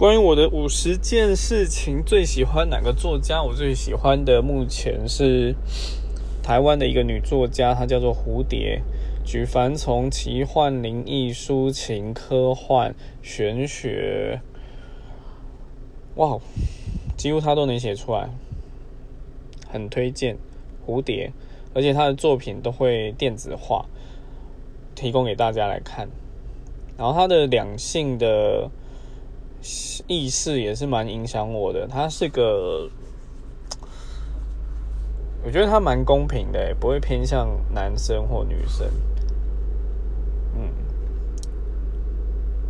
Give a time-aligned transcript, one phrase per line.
[0.00, 3.42] 关于我的五十件事情，最喜欢哪个作家？
[3.42, 5.54] 我最喜欢的目前是
[6.42, 8.80] 台湾的一个女作家，她叫做蝴蝶，
[9.26, 14.40] 举凡从奇幻、灵异、抒情、科幻、玄学，
[16.14, 16.38] 哇，
[17.14, 18.30] 几乎她都能写出来，
[19.68, 20.38] 很推荐
[20.86, 21.30] 蝴蝶，
[21.74, 23.84] 而且她的作品都会电子化，
[24.94, 26.08] 提供给大家来看。
[26.96, 28.70] 然后她的两性的。
[30.06, 31.86] 意识也是蛮影响我的。
[31.86, 32.88] 他是个，
[35.44, 38.86] 我觉得他蛮公平的，不会偏向男生或女生。